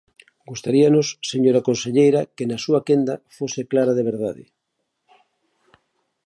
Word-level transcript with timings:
Gustaríanos, 0.49 1.07
señora 1.31 1.65
conselleira, 1.69 2.21
que 2.35 2.45
na 2.49 2.57
súa 2.65 2.83
quenda 2.87 3.15
fose 3.37 3.61
clara 3.71 3.93
de 3.97 4.07
verdade. 4.09 4.43